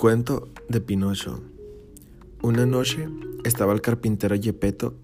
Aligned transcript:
Cuento 0.00 0.48
de 0.66 0.80
Pinocho. 0.80 1.42
Una 2.40 2.64
noche 2.64 3.06
estaba 3.44 3.74
el 3.74 3.82
carpintero 3.82 4.34
Gepetto 4.40 4.94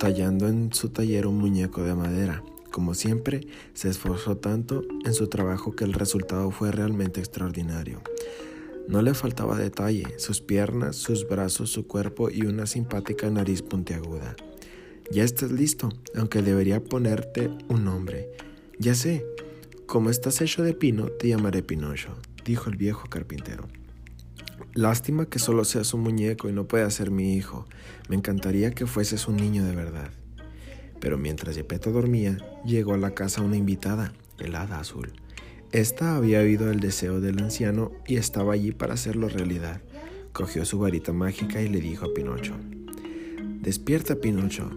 tallando 0.00 0.48
en 0.48 0.72
su 0.72 0.88
taller 0.88 1.28
un 1.28 1.38
muñeco 1.38 1.84
de 1.84 1.94
madera. 1.94 2.42
Como 2.72 2.94
siempre, 2.94 3.46
se 3.74 3.88
esforzó 3.88 4.38
tanto 4.38 4.82
en 5.04 5.14
su 5.14 5.28
trabajo 5.28 5.76
que 5.76 5.84
el 5.84 5.92
resultado 5.92 6.50
fue 6.50 6.72
realmente 6.72 7.20
extraordinario. 7.20 8.02
No 8.88 9.02
le 9.02 9.14
faltaba 9.14 9.56
detalle, 9.56 10.18
sus 10.18 10.40
piernas, 10.40 10.96
sus 10.96 11.28
brazos, 11.28 11.70
su 11.70 11.86
cuerpo 11.86 12.28
y 12.28 12.44
una 12.44 12.66
simpática 12.66 13.30
nariz 13.30 13.62
puntiaguda. 13.62 14.34
Ya 15.12 15.22
estás 15.22 15.52
listo, 15.52 15.90
aunque 16.16 16.42
debería 16.42 16.82
ponerte 16.82 17.52
un 17.68 17.84
nombre. 17.84 18.28
Ya 18.80 18.96
sé, 18.96 19.24
como 19.86 20.10
estás 20.10 20.40
hecho 20.40 20.64
de 20.64 20.74
pino, 20.74 21.06
te 21.06 21.28
llamaré 21.28 21.62
Pinocho, 21.62 22.16
dijo 22.44 22.68
el 22.68 22.76
viejo 22.76 23.08
carpintero. 23.08 23.68
Lástima 24.74 25.26
que 25.26 25.38
solo 25.38 25.64
seas 25.64 25.94
un 25.94 26.02
muñeco 26.02 26.48
y 26.48 26.52
no 26.52 26.66
puedas 26.66 26.94
ser 26.94 27.10
mi 27.10 27.34
hijo. 27.34 27.66
Me 28.08 28.16
encantaría 28.16 28.70
que 28.70 28.86
fueses 28.86 29.28
un 29.28 29.36
niño 29.36 29.64
de 29.64 29.74
verdad. 29.74 30.10
Pero 31.00 31.18
mientras 31.18 31.56
Gepetto 31.56 31.92
dormía, 31.92 32.38
llegó 32.64 32.94
a 32.94 32.98
la 32.98 33.14
casa 33.14 33.42
una 33.42 33.56
invitada, 33.56 34.12
el 34.38 34.54
hada 34.54 34.78
azul. 34.78 35.12
Esta 35.72 36.16
había 36.16 36.40
oído 36.40 36.70
el 36.70 36.80
deseo 36.80 37.20
del 37.20 37.40
anciano 37.40 37.92
y 38.06 38.16
estaba 38.16 38.54
allí 38.54 38.72
para 38.72 38.94
hacerlo 38.94 39.28
realidad. 39.28 39.80
Cogió 40.32 40.64
su 40.64 40.78
varita 40.78 41.12
mágica 41.12 41.62
y 41.62 41.68
le 41.68 41.80
dijo 41.80 42.06
a 42.06 42.14
Pinocho, 42.14 42.54
Despierta, 43.60 44.16
Pinocho. 44.16 44.70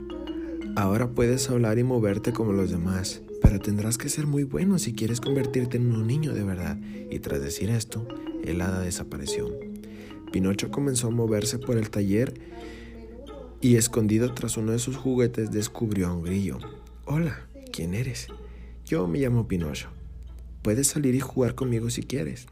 Ahora 0.76 1.12
puedes 1.12 1.50
hablar 1.50 1.78
y 1.80 1.84
moverte 1.84 2.34
como 2.34 2.54
los 2.54 2.70
demás, 2.70 3.22
pero 3.42 3.59
tendrás 3.59 3.98
que 3.98 4.09
ser 4.09 4.28
muy 4.28 4.44
bueno 4.44 4.80
si 4.80 4.94
quieres 4.94 5.22
convertirte 5.22 5.78
en 5.78 5.92
un 5.92 6.08
niño 6.08 6.34
de 6.34 6.44
verdad. 6.44 6.78
Y 7.09 7.20
tras 7.20 7.42
decir 7.42 7.70
esto, 7.70 8.08
el 8.44 8.62
hada 8.62 8.80
desapareció. 8.80 9.72
Pinocho 10.34 10.72
comenzó 10.72 11.08
a 11.08 11.12
moverse 11.12 11.59
por 11.59 11.78
el 11.78 11.92
taller 11.92 12.34
y 13.62 13.76
escondido 13.76 14.34
tras 14.34 14.58
uno 14.58 14.72
de 14.72 14.80
sus 14.80 14.98
juguetes 14.98 15.52
descubrió 15.52 16.08
a 16.08 16.14
un 16.14 16.23
grillo. 16.23 16.58
Hola, 17.06 17.48
¿quién 17.72 17.94
eres? 17.94 18.30
Yo 18.84 19.08
me 19.08 19.20
llamo 19.20 19.48
Pinocho. 19.48 19.90
Puedes 20.64 20.88
salir 20.88 21.14
y 21.14 21.20
jugar 21.20 21.53
conmigo 21.53 21.92
si 21.92 22.02
quieres. 22.02 22.48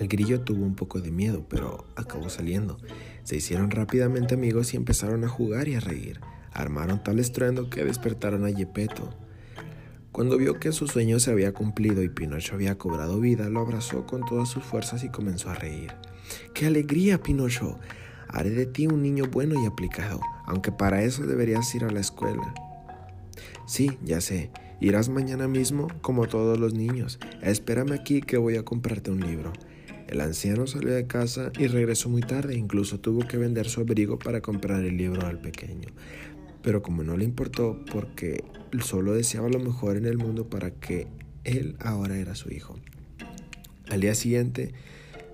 El 0.00 0.08
grillo 0.08 0.40
tuvo 0.40 0.64
un 0.64 0.74
poco 0.74 1.02
de 1.02 1.10
miedo, 1.10 1.44
pero 1.46 1.84
acabó 1.96 2.30
saliendo. 2.30 2.78
Se 3.24 3.36
hicieron 3.36 3.70
rápidamente 3.70 4.32
amigos 4.32 4.72
y 4.72 4.78
empezaron 4.78 5.22
a 5.24 5.28
jugar 5.28 5.68
y 5.68 5.74
a 5.74 5.80
reír. 5.80 6.20
Armaron 6.50 7.04
tal 7.04 7.18
estruendo 7.18 7.68
que 7.68 7.84
despertaron 7.84 8.46
a 8.46 8.52
Gepetto. 8.56 9.10
Cuando 10.16 10.38
vio 10.38 10.58
que 10.58 10.72
su 10.72 10.86
sueño 10.86 11.20
se 11.20 11.30
había 11.30 11.52
cumplido 11.52 12.02
y 12.02 12.08
Pinocho 12.08 12.54
había 12.54 12.78
cobrado 12.78 13.20
vida, 13.20 13.50
lo 13.50 13.60
abrazó 13.60 14.06
con 14.06 14.24
todas 14.24 14.48
sus 14.48 14.64
fuerzas 14.64 15.04
y 15.04 15.10
comenzó 15.10 15.50
a 15.50 15.54
reír. 15.54 15.92
¡Qué 16.54 16.64
alegría, 16.64 17.20
Pinocho! 17.20 17.78
Haré 18.26 18.48
de 18.48 18.64
ti 18.64 18.86
un 18.86 19.02
niño 19.02 19.24
bueno 19.30 19.62
y 19.62 19.66
aplicado, 19.66 20.22
aunque 20.46 20.72
para 20.72 21.02
eso 21.02 21.26
deberías 21.26 21.74
ir 21.74 21.84
a 21.84 21.90
la 21.90 22.00
escuela. 22.00 22.54
Sí, 23.66 23.98
ya 24.02 24.22
sé. 24.22 24.50
Irás 24.80 25.10
mañana 25.10 25.48
mismo 25.48 25.88
como 26.00 26.26
todos 26.26 26.58
los 26.58 26.72
niños. 26.72 27.18
Espérame 27.42 27.92
aquí 27.92 28.22
que 28.22 28.38
voy 28.38 28.56
a 28.56 28.64
comprarte 28.64 29.10
un 29.10 29.20
libro. 29.20 29.52
El 30.08 30.22
anciano 30.22 30.66
salió 30.66 30.94
de 30.94 31.06
casa 31.06 31.52
y 31.58 31.66
regresó 31.66 32.08
muy 32.08 32.22
tarde, 32.22 32.54
incluso 32.54 33.00
tuvo 33.00 33.28
que 33.28 33.36
vender 33.36 33.68
su 33.68 33.82
abrigo 33.82 34.18
para 34.18 34.40
comprar 34.40 34.82
el 34.82 34.96
libro 34.96 35.26
al 35.26 35.40
pequeño. 35.40 35.90
Pero 36.66 36.82
como 36.82 37.04
no 37.04 37.16
le 37.16 37.24
importó, 37.24 37.78
porque 37.92 38.42
solo 38.80 39.12
deseaba 39.12 39.48
lo 39.48 39.60
mejor 39.60 39.96
en 39.96 40.04
el 40.04 40.18
mundo 40.18 40.50
para 40.50 40.72
que 40.72 41.06
él 41.44 41.76
ahora 41.78 42.18
era 42.18 42.34
su 42.34 42.52
hijo. 42.52 42.74
Al 43.88 44.00
día 44.00 44.16
siguiente, 44.16 44.74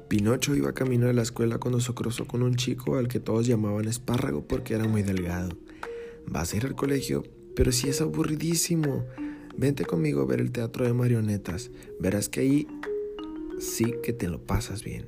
Pinocho 0.09 0.55
iba 0.55 0.75
camino 0.75 1.07
de 1.07 1.15
la 1.15 1.23
escuela 1.23 1.57
cuando 1.57 1.81
se 1.81 1.95
cruzó 1.95 2.27
con 2.27 2.43
un 2.43 2.57
chico 2.57 2.99
al 2.99 3.09
que 3.09 3.19
todos 3.19 3.47
llamaban 3.47 3.89
espárrago 3.89 4.47
porque 4.47 4.75
era 4.75 4.87
muy 4.87 5.03
delgado. 5.03 5.57
¿Vas 6.27 6.53
a 6.53 6.59
ir 6.59 6.67
al 6.67 6.75
colegio? 6.75 7.23
Pero 7.57 7.73
si 7.73 7.89
es 7.89 8.03
aburridísimo. 8.03 9.07
Vente 9.57 9.87
conmigo 9.87 10.21
a 10.21 10.27
ver 10.27 10.39
el 10.39 10.53
teatro 10.53 10.85
de 10.85 10.93
marionetas. 10.93 11.71
Verás 11.99 12.29
que 12.29 12.41
ahí 12.41 12.67
sí 13.59 13.95
que 14.03 14.13
te 14.13 14.29
lo 14.29 14.45
pasas 14.45 14.85
bien. 14.85 15.07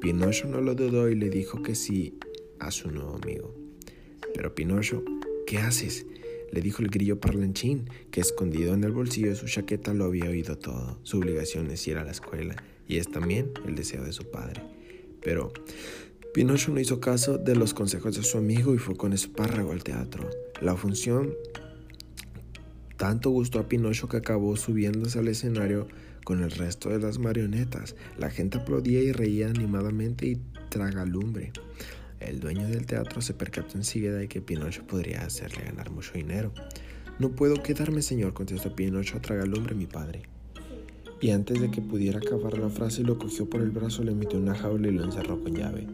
Pinocho 0.00 0.48
no 0.48 0.60
lo 0.60 0.74
dudó 0.74 1.08
y 1.08 1.14
le 1.14 1.30
dijo 1.30 1.62
que 1.62 1.76
sí 1.76 2.18
a 2.58 2.72
su 2.72 2.90
nuevo 2.90 3.20
amigo. 3.22 3.54
Pero 4.34 4.52
Pinocho, 4.52 5.04
¿qué 5.50 5.58
haces? 5.58 6.06
le 6.52 6.60
dijo 6.60 6.80
el 6.80 6.90
grillo 6.90 7.18
parlanchín, 7.18 7.90
que 8.12 8.20
escondido 8.20 8.72
en 8.72 8.84
el 8.84 8.92
bolsillo 8.92 9.30
de 9.30 9.34
su 9.34 9.46
chaqueta 9.46 9.92
lo 9.94 10.04
había 10.04 10.30
oído 10.30 10.56
todo. 10.56 11.00
Su 11.02 11.18
obligación 11.18 11.68
es 11.72 11.88
ir 11.88 11.98
a 11.98 12.04
la 12.04 12.12
escuela 12.12 12.54
y 12.86 12.98
es 12.98 13.10
también 13.10 13.50
el 13.66 13.74
deseo 13.74 14.04
de 14.04 14.12
su 14.12 14.30
padre. 14.30 14.62
Pero 15.20 15.52
Pinocho 16.32 16.70
no 16.70 16.78
hizo 16.78 17.00
caso 17.00 17.36
de 17.36 17.56
los 17.56 17.74
consejos 17.74 18.14
de 18.14 18.22
su 18.22 18.38
amigo 18.38 18.76
y 18.76 18.78
fue 18.78 18.96
con 18.96 19.12
espárrago 19.12 19.72
al 19.72 19.82
teatro. 19.82 20.30
La 20.60 20.76
función 20.76 21.34
tanto 22.96 23.30
gustó 23.30 23.58
a 23.58 23.68
Pinocho 23.68 24.08
que 24.08 24.18
acabó 24.18 24.56
subiéndose 24.56 25.18
al 25.18 25.26
escenario 25.26 25.88
con 26.24 26.44
el 26.44 26.52
resto 26.52 26.90
de 26.90 27.00
las 27.00 27.18
marionetas. 27.18 27.96
La 28.18 28.30
gente 28.30 28.58
aplaudía 28.58 29.02
y 29.02 29.10
reía 29.10 29.48
animadamente 29.48 30.26
y 30.26 30.40
tragalumbre. 30.68 31.52
El 32.20 32.40
dueño 32.40 32.68
del 32.68 32.86
teatro 32.86 33.20
se 33.20 33.34
percató 33.34 33.76
enseguida 33.76 34.14
de 34.14 34.28
que 34.28 34.40
Pinocho 34.40 34.86
podría 34.86 35.22
hacerle 35.22 35.64
ganar 35.64 35.90
mucho 35.90 36.12
dinero. 36.12 36.52
No 37.18 37.30
puedo 37.30 37.62
quedarme, 37.62 38.02
señor, 38.02 38.34
contestó 38.34 38.74
Pinocho 38.76 39.16
a 39.16 39.22
tragalumbre 39.22 39.74
mi 39.74 39.86
padre 39.86 40.22
y 41.20 41.30
antes 41.30 41.60
de 41.60 41.70
que 41.70 41.82
pudiera 41.82 42.18
acabar 42.18 42.58
la 42.58 42.70
frase 42.70 43.02
lo 43.02 43.18
cogió 43.18 43.48
por 43.48 43.60
el 43.60 43.70
brazo, 43.70 44.02
le 44.02 44.14
metió 44.14 44.38
una 44.38 44.54
jaula 44.54 44.88
y 44.88 44.92
lo 44.92 45.04
encerró 45.04 45.42
con 45.42 45.54
llave. 45.54 45.86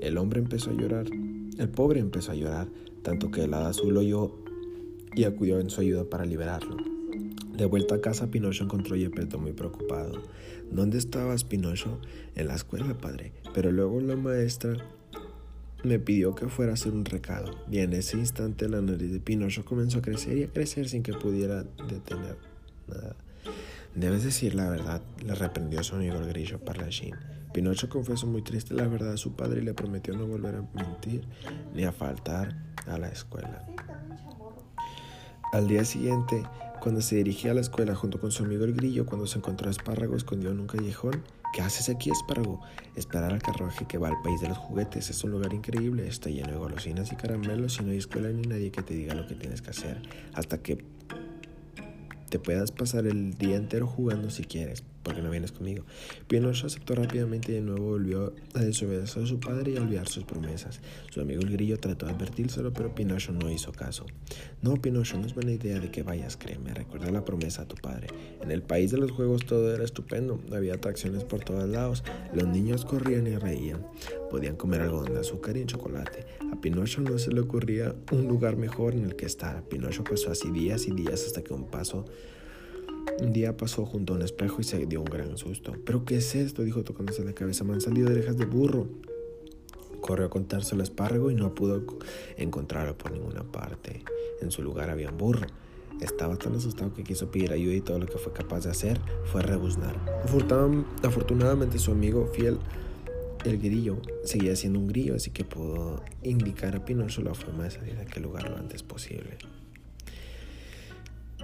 El 0.00 0.16
hombre 0.18 0.40
empezó 0.40 0.70
a 0.70 0.74
llorar, 0.74 1.06
el 1.06 1.68
pobre 1.68 1.98
empezó 1.98 2.32
a 2.32 2.36
llorar, 2.36 2.68
tanto 3.02 3.30
que 3.30 3.42
el 3.42 3.54
hada 3.54 3.70
azul 3.70 3.96
oyó 3.96 4.32
y 5.14 5.24
acudió 5.24 5.58
en 5.58 5.70
su 5.70 5.80
ayuda 5.80 6.04
para 6.04 6.24
liberarlo. 6.24 6.76
De 7.56 7.64
vuelta 7.64 7.96
a 7.96 8.00
casa, 8.00 8.30
Pinocho 8.30 8.64
encontró 8.64 8.94
a 8.94 8.98
Gepetto 8.98 9.40
muy 9.40 9.52
preocupado. 9.52 10.22
¿Dónde 10.70 10.98
estabas, 10.98 11.42
Pinocho? 11.42 11.98
En 12.36 12.46
la 12.46 12.54
escuela, 12.54 12.96
padre. 12.96 13.32
Pero 13.52 13.72
luego 13.72 14.00
la 14.00 14.14
maestra 14.14 14.76
me 15.84 15.98
pidió 15.98 16.34
que 16.34 16.48
fuera 16.48 16.72
a 16.72 16.74
hacer 16.74 16.92
un 16.92 17.04
recado. 17.04 17.50
Y 17.70 17.78
en 17.78 17.92
ese 17.92 18.16
instante 18.16 18.68
la 18.68 18.80
nariz 18.80 19.12
de 19.12 19.20
Pinocho 19.20 19.64
comenzó 19.64 19.98
a 19.98 20.02
crecer 20.02 20.36
y 20.38 20.44
a 20.44 20.48
crecer 20.48 20.88
sin 20.88 21.02
que 21.02 21.12
pudiera 21.12 21.64
detener 21.88 22.36
nada. 22.88 23.16
Debes 23.94 24.24
decir 24.24 24.54
la 24.54 24.68
verdad, 24.68 25.02
le 25.24 25.34
reprendió 25.34 25.82
su 25.82 25.96
amigo 25.96 26.18
el 26.18 26.28
grillo 26.28 26.58
parlachín. 26.58 27.14
Pinocho 27.52 27.88
confesó 27.88 28.26
muy 28.26 28.42
triste 28.42 28.74
la 28.74 28.86
verdad 28.86 29.14
a 29.14 29.16
su 29.16 29.32
padre 29.34 29.60
y 29.60 29.64
le 29.64 29.74
prometió 29.74 30.14
no 30.14 30.26
volver 30.26 30.56
a 30.56 30.62
mentir 30.74 31.24
ni 31.74 31.84
a 31.84 31.92
faltar 31.92 32.54
a 32.86 32.98
la 32.98 33.08
escuela. 33.08 33.64
Al 35.52 35.66
día 35.66 35.84
siguiente, 35.84 36.42
cuando 36.80 37.00
se 37.00 37.16
dirigía 37.16 37.52
a 37.52 37.54
la 37.54 37.62
escuela 37.62 37.94
junto 37.94 38.20
con 38.20 38.30
su 38.30 38.44
amigo 38.44 38.64
el 38.64 38.74
grillo, 38.74 39.06
cuando 39.06 39.26
se 39.26 39.38
encontró 39.38 39.68
a 39.68 39.70
Espárrago 39.70 40.14
escondido 40.14 40.52
en 40.52 40.60
un 40.60 40.66
callejón, 40.66 41.22
¿qué 41.58 41.64
haces 41.64 41.88
aquí, 41.88 42.10
Espárrago? 42.10 42.60
Esperar 42.94 43.32
al 43.32 43.42
carruaje 43.42 43.84
que 43.84 43.98
va 43.98 44.06
al 44.06 44.22
país 44.22 44.40
de 44.40 44.46
los 44.46 44.56
juguetes 44.56 45.10
es 45.10 45.24
un 45.24 45.32
lugar 45.32 45.52
increíble, 45.52 46.06
está 46.06 46.30
lleno 46.30 46.52
de 46.52 46.56
golosinas 46.56 47.10
y 47.10 47.16
caramelos 47.16 47.80
y 47.80 47.82
no 47.82 47.90
hay 47.90 47.98
escuela 47.98 48.28
ni 48.28 48.42
nadie 48.42 48.70
que 48.70 48.80
te 48.80 48.94
diga 48.94 49.12
lo 49.16 49.26
que 49.26 49.34
tienes 49.34 49.60
que 49.60 49.70
hacer, 49.70 50.00
hasta 50.34 50.58
que 50.58 50.84
te 52.30 52.38
puedas 52.38 52.70
pasar 52.70 53.08
el 53.08 53.34
día 53.34 53.56
entero 53.56 53.88
jugando 53.88 54.30
si 54.30 54.44
quieres, 54.44 54.84
porque 55.08 55.22
no 55.22 55.30
vienes 55.30 55.52
conmigo. 55.52 55.84
Pinocho 56.26 56.66
aceptó 56.66 56.94
rápidamente 56.94 57.52
y 57.52 57.54
de 57.54 57.60
nuevo 57.62 57.86
volvió 57.86 58.34
a 58.52 58.60
desobedecer 58.60 59.22
a 59.22 59.26
su 59.26 59.40
padre 59.40 59.72
y 59.72 59.76
a 59.78 59.80
olvidar 59.80 60.06
sus 60.06 60.24
promesas. 60.24 60.80
Su 61.10 61.22
amigo 61.22 61.40
el 61.40 61.50
grillo 61.50 61.78
trató 61.78 62.04
de 62.04 62.12
advertírselo, 62.12 62.74
pero 62.74 62.94
Pinocho 62.94 63.32
no 63.32 63.50
hizo 63.50 63.72
caso. 63.72 64.04
No, 64.60 64.76
Pinocho, 64.76 65.16
no 65.16 65.26
es 65.26 65.34
buena 65.34 65.52
idea 65.52 65.80
de 65.80 65.90
que 65.90 66.02
vayas, 66.02 66.36
créeme, 66.36 66.74
recuerda 66.74 67.10
la 67.10 67.24
promesa 67.24 67.62
a 67.62 67.64
tu 67.66 67.76
padre. 67.76 68.08
En 68.42 68.50
el 68.50 68.60
país 68.60 68.90
de 68.90 68.98
los 68.98 69.10
juegos 69.10 69.46
todo 69.46 69.74
era 69.74 69.82
estupendo, 69.82 70.42
había 70.52 70.74
atracciones 70.74 71.24
por 71.24 71.40
todos 71.40 71.66
lados, 71.66 72.04
los 72.34 72.46
niños 72.46 72.84
corrían 72.84 73.26
y 73.26 73.36
reían, 73.36 73.86
podían 74.30 74.56
comer 74.56 74.82
algodón 74.82 75.14
de 75.14 75.20
azúcar 75.20 75.56
y 75.56 75.64
chocolate. 75.64 76.26
A 76.52 76.60
Pinocho 76.60 77.00
no 77.00 77.18
se 77.18 77.32
le 77.32 77.40
ocurría 77.40 77.94
un 78.12 78.28
lugar 78.28 78.58
mejor 78.58 78.92
en 78.92 79.06
el 79.06 79.16
que 79.16 79.24
estar. 79.24 79.62
Pinocho 79.62 80.04
pasó 80.04 80.30
así 80.30 80.50
días 80.50 80.86
y 80.86 80.90
días 80.90 81.24
hasta 81.24 81.42
que 81.42 81.54
un 81.54 81.64
paso 81.64 82.04
un 83.20 83.32
día 83.32 83.56
pasó 83.56 83.84
junto 83.84 84.12
a 84.12 84.16
un 84.16 84.22
espejo 84.22 84.60
y 84.60 84.64
se 84.64 84.86
dio 84.86 85.00
un 85.00 85.06
gran 85.06 85.36
susto. 85.36 85.74
¿Pero 85.84 86.04
qué 86.04 86.16
es 86.16 86.34
esto? 86.34 86.62
dijo 86.62 86.84
tocándose 86.84 87.24
la 87.24 87.32
cabeza. 87.32 87.64
Me 87.64 87.74
han 87.74 87.80
salido 87.80 88.10
orejas 88.10 88.36
de 88.36 88.44
burro. 88.44 88.86
Corrió 90.00 90.26
a 90.26 90.30
contarse 90.30 90.74
al 90.74 90.80
espárrago 90.80 91.30
y 91.30 91.34
no 91.34 91.54
pudo 91.54 91.82
encontrarlo 92.36 92.96
por 92.96 93.12
ninguna 93.12 93.42
parte. 93.42 94.02
En 94.40 94.50
su 94.50 94.62
lugar 94.62 94.90
había 94.90 95.10
un 95.10 95.18
burro. 95.18 95.46
Estaba 96.00 96.36
tan 96.36 96.54
asustado 96.54 96.94
que 96.94 97.02
quiso 97.02 97.30
pedir 97.30 97.52
ayuda 97.52 97.74
y 97.74 97.80
todo 97.80 97.98
lo 97.98 98.06
que 98.06 98.18
fue 98.18 98.32
capaz 98.32 98.64
de 98.64 98.70
hacer 98.70 99.00
fue 99.24 99.42
rebuznar. 99.42 99.96
Afortunadamente 101.02 101.78
su 101.78 101.90
amigo 101.90 102.30
fiel, 102.32 102.58
el 103.44 103.58
grillo, 103.58 103.96
seguía 104.24 104.54
siendo 104.54 104.78
un 104.78 104.86
grillo, 104.86 105.16
así 105.16 105.30
que 105.30 105.44
pudo 105.44 106.02
indicar 106.22 106.76
a 106.76 106.84
Pinocho 106.84 107.22
la 107.22 107.34
forma 107.34 107.64
de 107.64 107.72
salir 107.72 107.96
de 107.96 108.02
aquel 108.02 108.22
lugar 108.22 108.48
lo 108.48 108.56
antes 108.56 108.84
posible. 108.84 109.38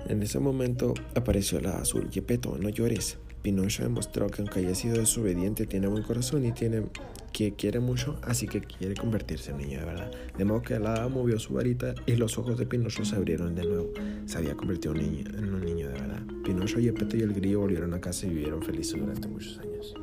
En 0.09 0.23
ese 0.23 0.39
momento 0.39 0.95
apareció 1.15 1.61
la 1.61 1.79
azul. 1.79 2.09
Gepetto, 2.11 2.56
no 2.59 2.69
llores. 2.69 3.19
Pinocho 3.43 3.83
demostró 3.83 4.29
que 4.29 4.41
aunque 4.41 4.61
haya 4.61 4.75
sido 4.75 4.97
desobediente, 4.97 5.67
tiene 5.67 5.87
buen 5.87 6.03
corazón 6.03 6.47
y 6.47 6.53
tiene 6.53 6.85
que 7.33 7.53
quiere 7.53 7.81
mucho, 7.81 8.17
así 8.23 8.47
que 8.47 8.61
quiere 8.61 8.95
convertirse 8.95 9.51
en 9.51 9.59
niño 9.59 9.81
de 9.81 9.87
verdad. 9.87 10.11
De 10.39 10.45
modo 10.45 10.62
que 10.62 10.79
la 10.79 10.95
hada 10.95 11.09
movió 11.09 11.39
su 11.39 11.53
varita 11.55 11.95
y 12.06 12.17
los 12.17 12.39
ojos 12.39 12.56
de 12.56 12.65
Pinocho 12.65 13.05
se 13.05 13.17
abrieron 13.17 13.55
de 13.55 13.65
nuevo. 13.67 13.93
Se 14.25 14.39
había 14.39 14.55
convertido 14.55 14.95
en 14.95 15.27
en 15.27 15.53
un 15.53 15.62
niño 15.62 15.89
de 15.89 15.95
verdad. 15.95 16.23
Pinocho, 16.45 16.81
Yepeto 16.81 17.17
y 17.17 17.21
el 17.21 17.35
grillo 17.35 17.61
volvieron 17.61 17.93
a 17.93 18.01
casa 18.01 18.27
y 18.27 18.31
vivieron 18.31 18.62
felices 18.62 18.99
durante 18.99 19.29
muchos 19.29 19.59
años. 19.59 19.95